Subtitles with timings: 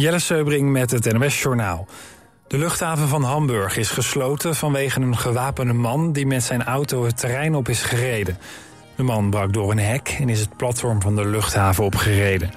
[0.00, 1.86] Jelle Seubring met het NOS Journaal.
[2.46, 6.12] De luchthaven van Hamburg is gesloten vanwege een gewapende man...
[6.12, 8.38] die met zijn auto het terrein op is gereden.
[8.96, 12.50] De man brak door een hek en is het platform van de luchthaven opgereden.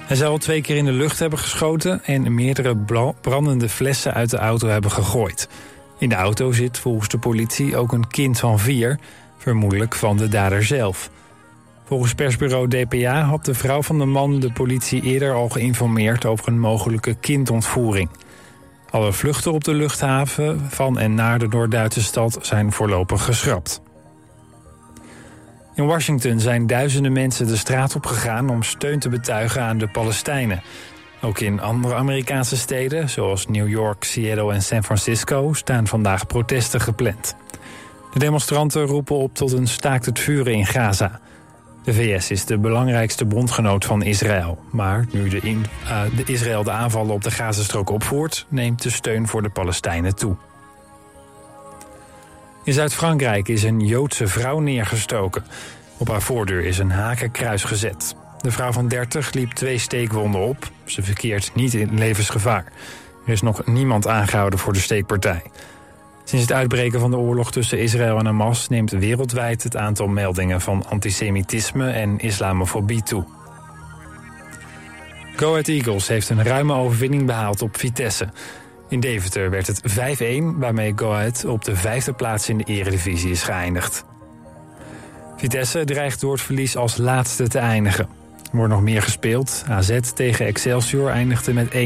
[0.00, 2.04] Hij zou al twee keer in de lucht hebben geschoten...
[2.04, 2.76] en meerdere
[3.20, 5.48] brandende flessen uit de auto hebben gegooid.
[5.98, 8.98] In de auto zit volgens de politie ook een kind van vier...
[9.38, 11.10] vermoedelijk van de dader zelf...
[11.86, 16.48] Volgens persbureau DPA had de vrouw van de man de politie eerder al geïnformeerd over
[16.48, 18.08] een mogelijke kindontvoering.
[18.90, 23.80] Alle vluchten op de luchthaven van en naar de Noord-Duitse stad zijn voorlopig geschrapt.
[25.74, 29.88] In Washington zijn duizenden mensen de straat op gegaan om steun te betuigen aan de
[29.88, 30.62] Palestijnen.
[31.22, 36.80] Ook in andere Amerikaanse steden, zoals New York, Seattle en San Francisco, staan vandaag protesten
[36.80, 37.36] gepland.
[38.12, 41.20] De demonstranten roepen op tot een staakt het vuren in Gaza.
[41.86, 44.58] De VS is de belangrijkste bondgenoot van Israël.
[44.70, 48.46] Maar nu de, in, uh, de Israël de aanvallen op de Gazastrook opvoert...
[48.48, 50.36] neemt de steun voor de Palestijnen toe.
[52.64, 55.44] In Zuid-Frankrijk is een Joodse vrouw neergestoken.
[55.96, 58.16] Op haar voordeur is een hakenkruis gezet.
[58.40, 60.70] De vrouw van 30 liep twee steekwonden op.
[60.84, 62.64] Ze verkeert niet in levensgevaar.
[63.26, 65.42] Er is nog niemand aangehouden voor de steekpartij.
[66.28, 70.60] Sinds het uitbreken van de oorlog tussen Israël en Hamas neemt wereldwijd het aantal meldingen
[70.60, 73.24] van antisemitisme en islamofobie toe.
[75.36, 78.28] Go Ahead Eagles heeft een ruime overwinning behaald op Vitesse.
[78.88, 83.30] In Deventer werd het 5-1, waarmee Go Ahead op de vijfde plaats in de eredivisie
[83.30, 84.04] is geëindigd.
[85.36, 88.08] Vitesse dreigt door het verlies als laatste te eindigen.
[88.50, 89.64] Er wordt nog meer gespeeld.
[89.68, 91.76] AZ tegen Excelsior eindigde met 1-1.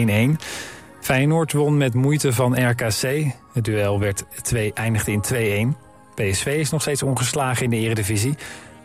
[1.00, 3.24] Feyenoord won met moeite van RKC.
[3.52, 5.76] Het duel werd 2, eindigde in 2-1.
[6.14, 8.34] PSV is nog steeds ongeslagen in de eredivisie.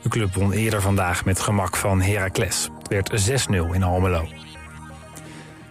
[0.02, 2.70] De club won eerder vandaag met gemak van Heracles.
[2.78, 4.28] Het werd 6-0 in Almelo.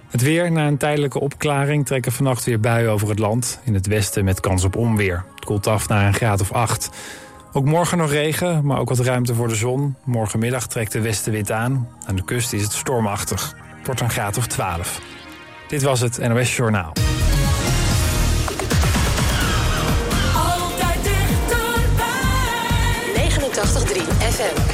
[0.09, 3.61] Het weer, na een tijdelijke opklaring, trekken vannacht weer buien over het land.
[3.65, 5.25] In het westen met kans op onweer.
[5.35, 6.91] Het koelt af naar een graad of 8.
[7.53, 9.97] Ook morgen nog regen, maar ook wat ruimte voor de zon.
[10.05, 11.89] Morgenmiddag trekt de westenwind aan.
[12.07, 13.55] Aan de kust is het stormachtig.
[13.77, 15.01] Het wordt een graad of 12.
[15.75, 16.93] Dit was het NOS Journaal.
[20.35, 22.09] Altijd dichterbij.
[23.15, 24.74] 89.3 FM.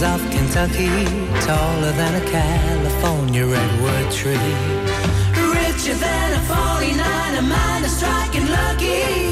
[0.00, 0.88] the of Kentucky.
[1.40, 4.34] Taller than a California redwood tree.
[5.52, 9.27] Richer than a 49, a is striking lucky.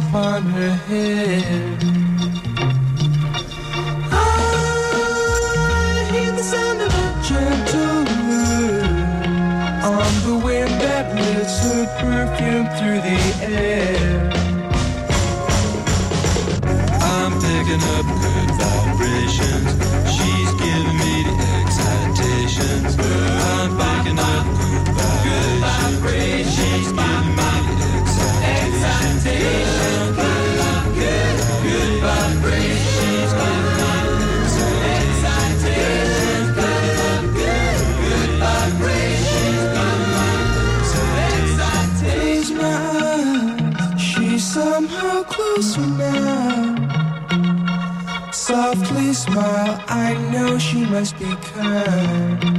[0.00, 1.78] upon her head.
[4.12, 4.14] I
[6.12, 8.04] hear the sound of a gentle
[9.96, 14.30] on the wind that lifts her perfume through the air.
[17.14, 19.70] I'm picking up good vibrations.
[20.14, 22.90] She's giving me the excitations.
[22.98, 24.59] I'm picking up.
[45.60, 46.76] kiss you now.
[48.32, 52.49] Softly smile, I know she must be kind.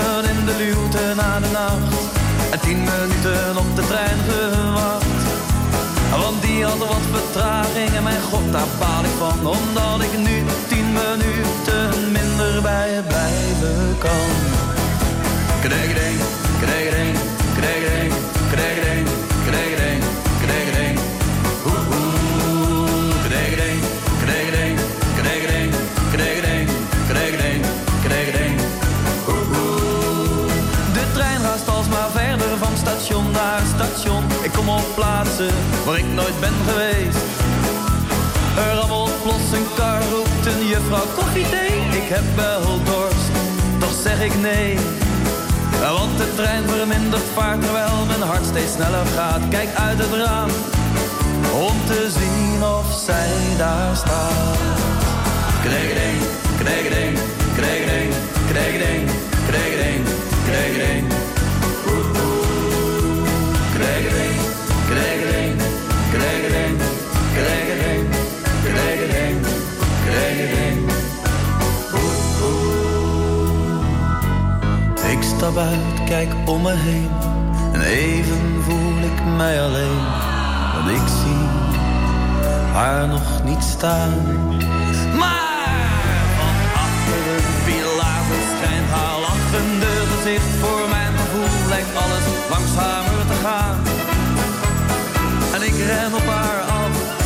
[0.00, 1.94] In de luwte na de nacht.
[2.50, 5.22] En tien minuten op de trein gewacht.
[6.10, 9.46] Want die had wat vertraging en mijn god, daar baal ik van.
[9.46, 14.28] Omdat ik nu tien minuten minder bij je blijven kan.
[15.60, 16.18] Kregedeng,
[16.60, 17.16] kregedeng,
[17.58, 18.12] kregedeng,
[34.42, 35.50] Ik kom op plaatsen
[35.84, 37.24] waar ik nooit ben geweest.
[38.56, 41.76] Er rammelt plots een kar, roept een juffrouw koffie thee.
[42.00, 43.28] Ik heb wel dorst,
[43.78, 44.78] toch zeg ik nee.
[45.80, 49.42] Want de trein vermindert vaart terwijl mijn hart steeds sneller gaat.
[49.50, 50.50] Kijk uit het raam
[51.68, 54.58] om te zien of zij daar staat.
[55.62, 56.18] Kregedeng,
[56.58, 57.18] kregedeng,
[57.56, 58.10] kregedeng,
[58.50, 59.08] kregedeng,
[59.48, 60.04] kregedeng,
[60.46, 61.21] kregedeng.
[75.10, 77.10] Ik stap uit, kijk om me heen
[77.72, 80.02] en even voel ik mij alleen.
[80.74, 81.46] Want ik zie
[82.72, 84.12] haar nog niet staan.
[85.18, 90.52] Maar van achter een pilaar verschijnt haar lachende gezicht.
[90.60, 93.76] Voor mijn gevoel lijkt alles langzamer te gaan.
[95.54, 96.61] En ik ren op haar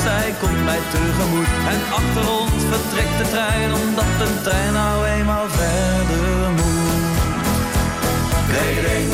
[0.06, 1.50] zij komt mij tegemoet.
[1.72, 7.04] En achter ons vertrekt de trein, omdat de trein nou eenmaal verder moet.
[8.50, 9.08] Kregedeng,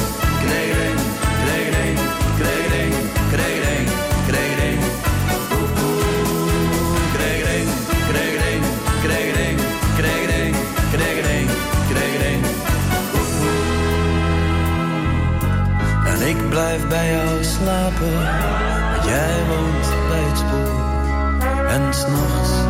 [4.26, 4.80] kregedeng.
[5.56, 7.00] Oeh, oeh.
[7.16, 7.68] Kregedeng,
[8.10, 8.62] kregedeng,
[9.04, 9.56] kregedeng,
[9.98, 10.54] kregedeng,
[10.94, 11.46] kregedeng,
[11.90, 12.40] kregedeng.
[13.18, 13.62] Oeh, oeh.
[16.12, 18.16] En ik blijf bij jou slapen,
[19.10, 19.81] jij woont.
[21.72, 22.61] En s'nachts,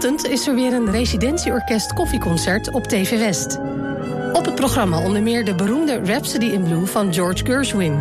[0.00, 3.58] Vanochtend is er weer een residentieorkest koffieconcert op TV West.
[4.32, 7.92] Op het programma onder meer de beroemde Rhapsody in Blue van George Gershwin.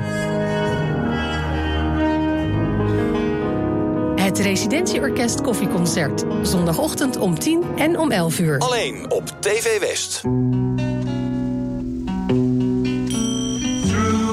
[4.15, 6.23] Het Residentieorkest Koffieconcert.
[6.41, 8.57] Zondagochtend om 10 en om 11 uur.
[8.57, 10.19] Alleen op TV West.
[10.19, 10.41] Through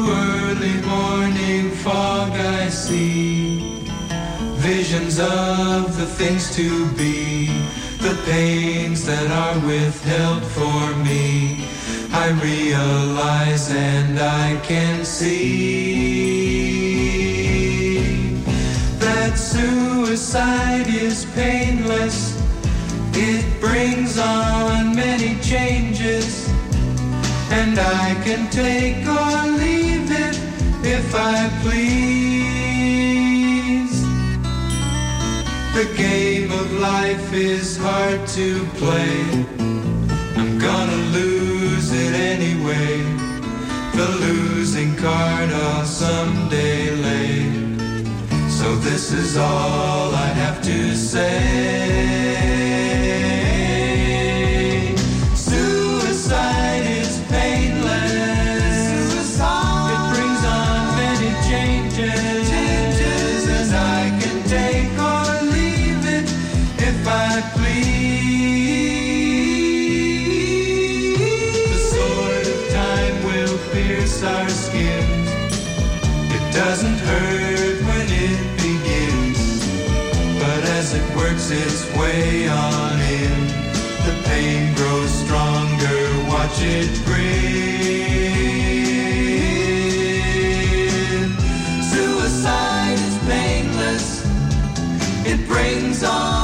[0.09, 2.29] early morning fog
[2.65, 3.36] I see
[4.67, 7.47] visions of the things to be,
[8.01, 11.65] the pains that are withheld for me.
[12.11, 15.37] I realize and I can see
[18.99, 22.35] that suicide is painless.
[23.13, 26.49] It brings on many changes,
[27.53, 30.37] and I can take or leave it
[30.83, 32.66] if I please.
[35.77, 39.45] The game of life is hard to play.
[40.35, 43.03] I'm gonna lose it anyway.
[43.95, 47.53] The losing card I'll someday lay.
[48.49, 52.27] So this is all I have to say.
[81.49, 83.47] works its way on in.
[84.05, 87.27] The pain grows stronger, watch it grin.
[91.83, 94.25] Suicide is painless,
[95.27, 96.36] it brings on.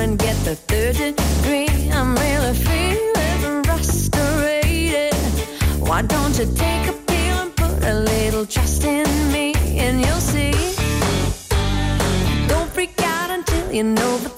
[0.00, 1.90] and get the third degree.
[1.90, 5.14] I'm really feeling frustrated.
[5.80, 10.20] Why don't you take a pill and put a little trust in me, and you'll
[10.20, 10.52] see.
[12.46, 14.37] Don't freak out until you know the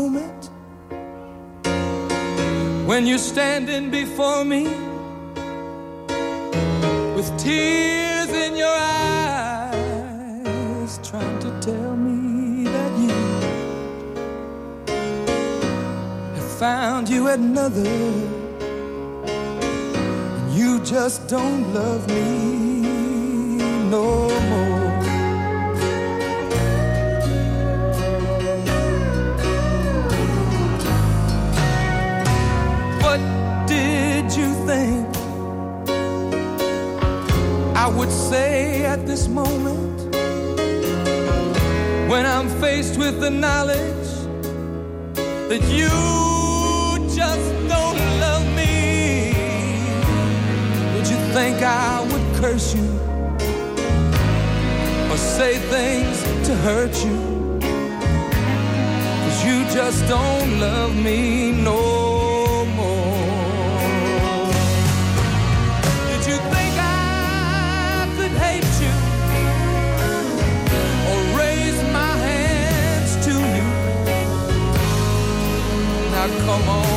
[0.00, 0.44] moment
[2.88, 4.64] when you're standing before me
[7.16, 8.78] with tears in your
[9.68, 9.80] eyes,
[11.10, 13.18] trying to tell me that you
[16.36, 17.96] have found you another,
[20.36, 22.30] and you just don't love me
[23.90, 24.06] no
[24.50, 24.69] more.
[37.82, 40.14] I would say at this moment
[42.10, 44.10] when I'm faced with the knowledge
[45.48, 45.88] that you
[47.14, 49.32] just don't love me.
[50.94, 52.88] would you think I would curse you
[55.10, 57.18] or say things to hurt you?
[59.22, 61.89] Cause you just don't love me, no.
[76.60, 76.89] no more.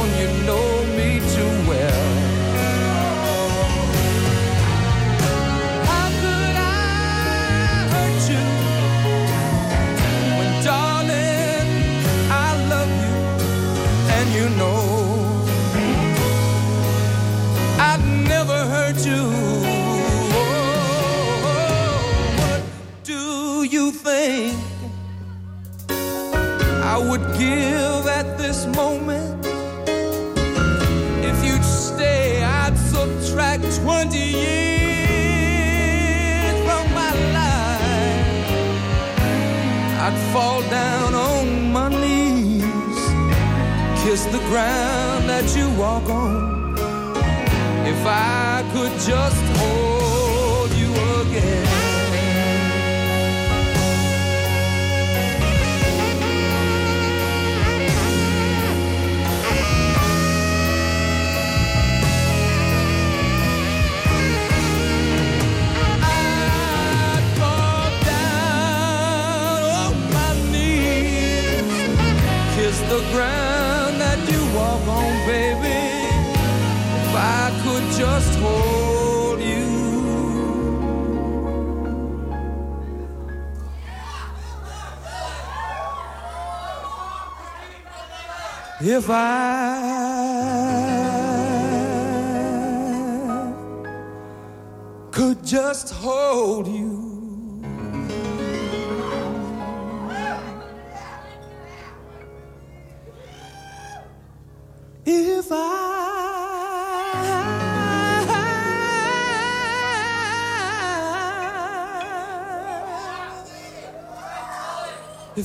[44.14, 46.76] kiss the ground that you walk on.
[47.94, 51.84] If I could just hold you again.
[72.90, 73.43] the ground
[74.86, 75.80] love on, baby.
[77.02, 79.72] If I could just hold you.
[88.82, 89.54] If I
[95.12, 97.03] could just hold you.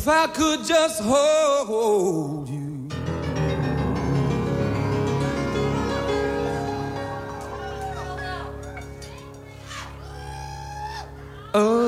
[0.00, 2.88] If I could just hold you.
[11.52, 11.87] Oh.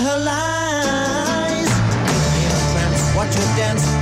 [0.00, 1.68] her lies.
[3.16, 3.97] Watch her dance.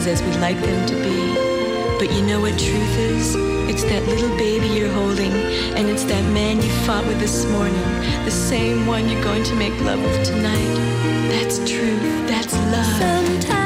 [0.00, 1.34] Places as we'd like them to be.
[1.98, 3.34] But you know what truth is?
[3.68, 5.32] It's that little baby you're holding,
[5.76, 7.82] and it's that man you fought with this morning,
[8.24, 10.74] the same one you're going to make love with tonight.
[11.28, 12.28] That's truth.
[12.28, 12.98] That's love.
[12.98, 13.59] Sometimes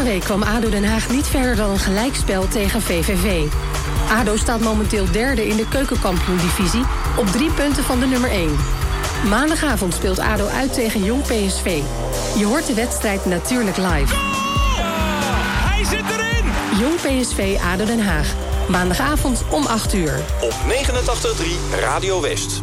[0.00, 3.46] Vorige week kwam ADO Den Haag niet verder dan een gelijkspel tegen VVV.
[4.10, 6.84] ADO staat momenteel derde in de keukenkampioen-divisie...
[7.16, 8.56] op drie punten van de nummer 1.
[9.28, 11.82] Maandagavond speelt ADO uit tegen Jong PSV.
[12.36, 14.14] Je hoort de wedstrijd natuurlijk live.
[15.68, 16.44] Hij zit erin!
[16.78, 18.34] Jong PSV ADO Den Haag.
[18.68, 20.20] Maandagavond om 8 uur.
[20.40, 22.62] Op 89.3 Radio West.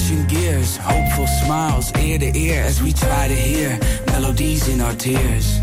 [0.00, 4.94] Switching gears, hopeful smiles ear to ear as we try to hear melodies in our
[4.94, 5.60] tears.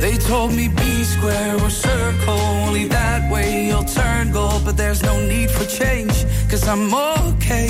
[0.00, 4.64] They told me be square or circle, only that way you'll turn gold.
[4.64, 7.68] But there's no need for change, cause I'm okay.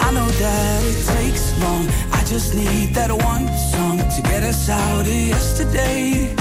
[0.00, 4.68] I know that it takes long, I just need that one song to get us
[4.68, 6.34] out of yesterday.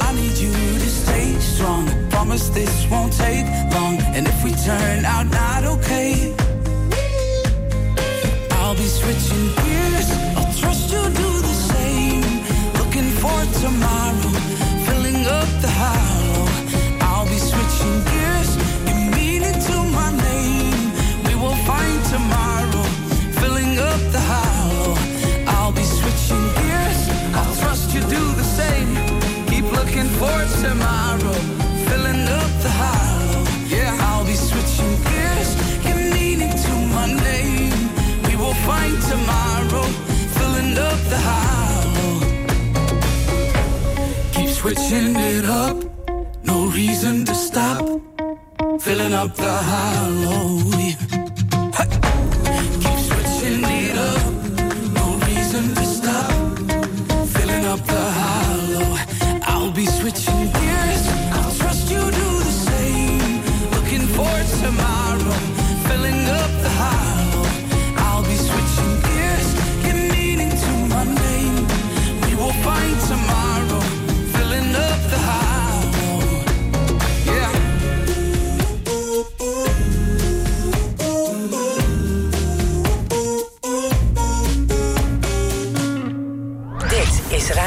[0.00, 0.52] I need you
[0.84, 3.96] to stay strong, promise this won't take long.
[4.16, 6.34] And if we turn out not okay,
[8.72, 10.10] I'll be switching gears.
[10.34, 12.24] I'll trust you do the same.
[12.80, 14.32] Looking for tomorrow,
[14.86, 16.48] filling up the hollow.
[17.02, 18.56] I'll be switching gears.
[18.88, 20.88] You mean it to my name.
[21.26, 22.84] We will find tomorrow,
[23.40, 24.96] filling up the hollow.
[25.48, 27.00] I'll be switching gears.
[27.36, 28.88] I'll trust you do the same.
[29.48, 31.36] Keep looking for tomorrow,
[39.12, 39.86] tomorrow,
[40.36, 42.14] filling up the hollow.
[44.34, 45.76] Keep switching it up,
[46.44, 47.84] no reason to stop.
[48.80, 51.21] Filling up the hollow.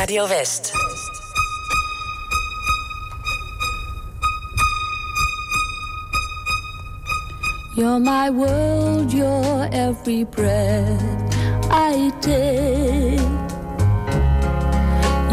[0.06, 0.72] Radio West.
[7.76, 11.02] You're my world, you're every breath
[11.72, 13.20] I take.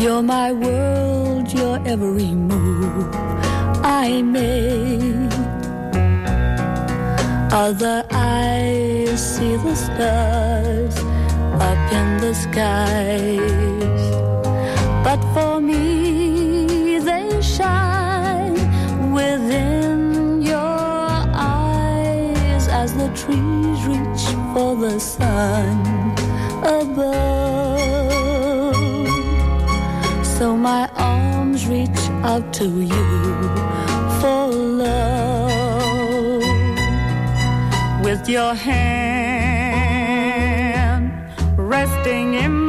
[0.03, 3.15] You're my world, you're every move
[3.85, 5.35] I make.
[7.53, 10.97] Other eyes see the stars
[11.61, 13.92] up in the skies.
[15.13, 18.55] But for me, they shine
[19.13, 26.15] within your eyes as the trees reach for the sun
[26.65, 28.75] above.
[30.25, 33.05] So my arms reach out to you
[34.19, 34.47] for
[34.81, 36.43] love.
[38.03, 39.53] With your hand
[41.59, 42.62] resting in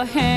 [0.00, 0.29] your hand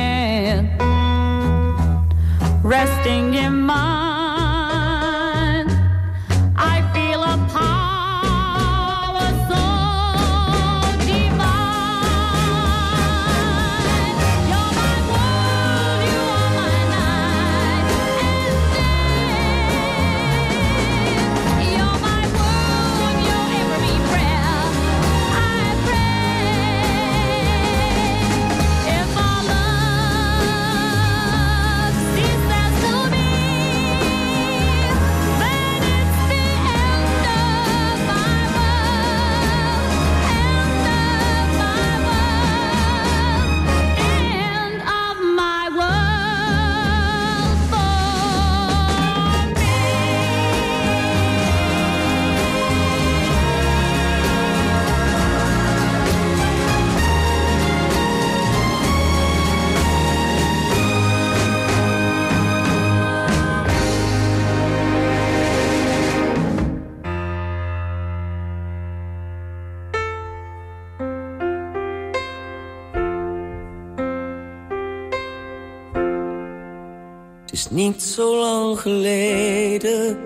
[78.84, 80.18] geleden,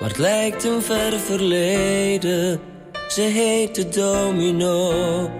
[0.00, 2.60] maar het lijkt een ver verleden.
[3.08, 5.30] Ze heette Domino,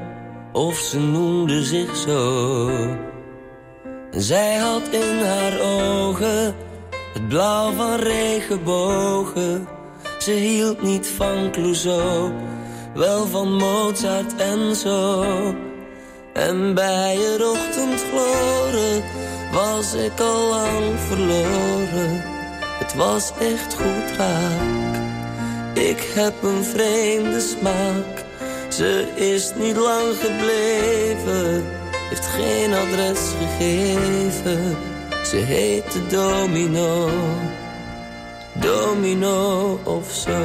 [0.53, 2.71] of ze noemde zich zo.
[4.11, 6.55] Zij had in haar ogen
[7.13, 9.69] het blauw van regenbogen.
[10.19, 12.33] Ze hield niet van Clouseau,
[12.95, 15.25] wel van Mozart en zo.
[16.33, 19.03] En bij het ochtendgloren
[19.53, 22.34] was ik al lang verloren.
[22.97, 24.97] Was echt goed raak.
[25.75, 28.25] Ik heb een vreemde smaak.
[28.69, 31.65] Ze is niet lang gebleven,
[32.09, 34.77] heeft geen adres gegeven.
[35.25, 37.11] Ze heette Domino,
[38.53, 40.43] Domino of zo.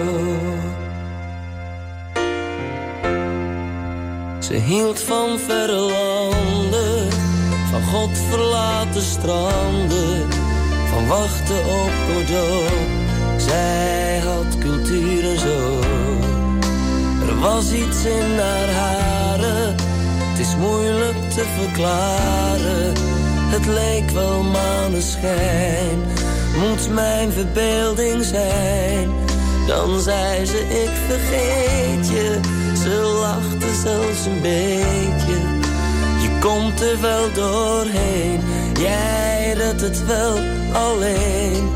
[4.40, 7.12] Ze hield van verre landen,
[7.72, 10.28] van God verlaten stranden,
[10.90, 12.72] van wachten op Godot.
[13.38, 15.80] Zij had cultuur en zo.
[17.28, 19.76] Er was iets in haar haren,
[20.30, 22.94] het is moeilijk te verklaren.
[23.50, 26.00] Het leek wel maneschijn,
[26.58, 29.10] moet mijn verbeelding zijn.
[29.68, 32.40] Dan zei ze, ik vergeet je,
[32.84, 35.38] ze lachte zelfs een beetje.
[36.22, 38.42] Je komt er wel doorheen,
[38.80, 41.70] jij redt het wel alleen.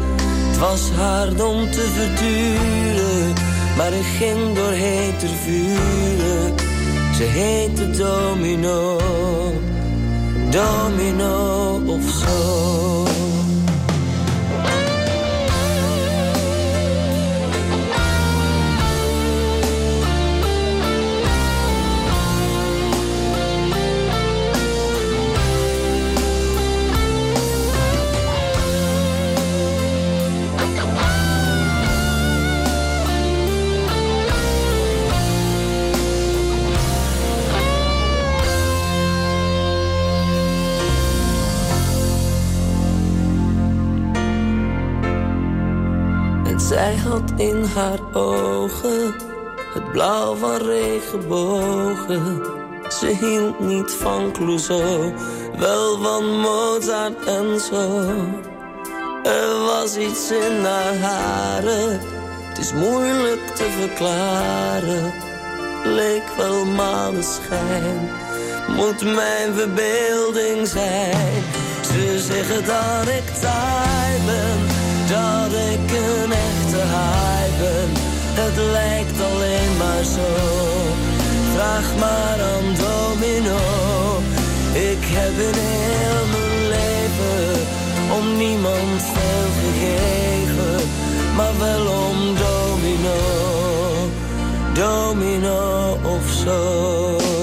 [0.47, 3.33] Het was hard om te verduren,
[3.77, 6.53] maar ik ging doorheen ter vuren.
[7.15, 8.99] Ze heette Domino,
[10.49, 13.03] Domino of zo.
[46.73, 49.13] Zij had in haar ogen
[49.73, 52.41] het blauw van regenbogen.
[52.99, 55.13] Ze hield niet van Clouseau,
[55.57, 58.01] wel van Mozart en zo.
[59.23, 61.99] Er was iets in haar haren,
[62.49, 65.13] het is moeilijk te verklaren.
[65.83, 68.09] Leek wel maneschijn,
[68.67, 71.43] moet mijn verbeelding zijn.
[71.81, 74.72] Ze zeggen dat ik taai ben,
[75.07, 77.89] dat ik een echte haai ben.
[78.41, 80.29] Het lijkt alleen maar zo.
[81.53, 83.59] Vraag maar aan Domino.
[84.73, 87.59] Ik heb in heel mijn leven
[88.17, 90.87] om niemand veel gegeven,
[91.35, 93.19] maar wel om Domino.
[94.73, 97.42] Domino of zo.